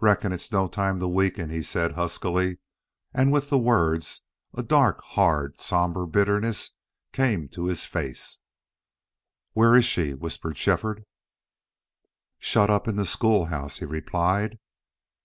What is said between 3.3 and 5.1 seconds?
with the words a dark,